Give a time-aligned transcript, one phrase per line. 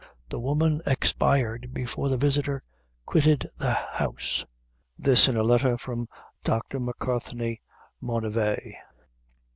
[0.29, 2.63] The woman expired before the visitor
[3.05, 4.43] quitted the house.'
[4.97, 6.07] Letter from
[6.43, 6.79] Dr.
[6.79, 7.59] Mucarthney,
[8.01, 8.77] Monivae.